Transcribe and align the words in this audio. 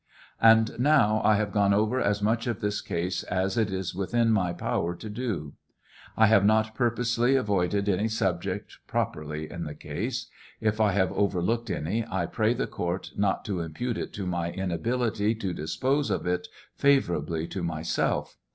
And 0.41 0.79
now 0.79 1.21
I 1.23 1.35
have 1.35 1.51
gone 1.51 1.75
over 1.75 2.01
as 2.01 2.23
much 2.23 2.47
of 2.47 2.59
this 2.59 2.81
case 2.81 3.21
as 3.21 3.55
it 3.55 3.71
is 3.71 3.93
within 3.93 4.31
my 4.31 4.51
power 4.51 4.95
t( 4.95 5.09
do. 5.09 5.53
I 6.17 6.25
have 6.25 6.43
not 6.43 6.73
purposely 6.73 7.35
avoided 7.35 7.87
any 7.87 8.07
subject 8.07 8.79
properly 8.87 9.47
in 9.51 9.63
the 9.63 9.75
case; 9.75 10.25
if 10.59 10.81
I 10.81 10.95
havf 10.95 11.11
overlooked 11.11 11.69
any 11.69 12.03
I 12.09 12.25
pray 12.25 12.55
the 12.55 12.65
court 12.65 13.11
not 13.15 13.45
to 13.45 13.59
impute 13.59 13.99
it 13.99 14.11
to 14.13 14.25
my 14.25 14.51
inability 14.51 15.35
to 15.35 15.53
dispose 15.53 16.09
o 16.09 16.15
it 16.15 16.47
favorably 16.75 17.45
to 17.49 17.61
myself. 17.61 18.39